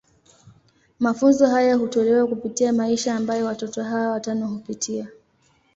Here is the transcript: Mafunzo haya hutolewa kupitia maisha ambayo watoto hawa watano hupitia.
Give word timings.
Mafunzo 0.99 1.47
haya 1.47 1.75
hutolewa 1.75 2.27
kupitia 2.27 2.73
maisha 2.73 3.15
ambayo 3.15 3.45
watoto 3.45 3.83
hawa 3.83 4.11
watano 4.11 4.47
hupitia. 4.47 5.07